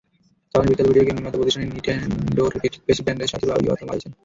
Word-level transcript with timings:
জাপানের 0.55 0.69
বিখ্যাত 0.69 0.87
video 0.89 1.05
game 1.07 1.15
নির্মাতা 1.17 1.37
প্রতিষ্ঠান 1.39 1.63
নিনটেনডোর 1.65 2.51
প্রেসিডেন্ট 2.85 3.19
সাতোরু 3.31 3.51
আইওয়াতা 3.55 3.83
মারা 3.87 3.97
গেছেন। 3.97 4.13